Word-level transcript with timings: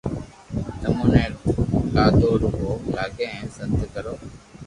تمو 0.81 1.05
ني 1.13 1.23
لادو 1.93 2.29
رو 2.41 2.49
ڀوگ 2.59 2.81
لاگي 2.95 3.25
ھين 3.33 3.47
سنت 3.55 3.81
ڪرو 3.93 4.15